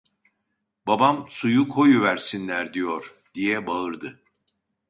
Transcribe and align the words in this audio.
"Babam 0.87 1.25
suyu 1.29 1.69
koyuversinler 1.69 2.73
diyor!" 2.73 3.19
diye 3.35 3.67
bağırdı. 3.67 4.19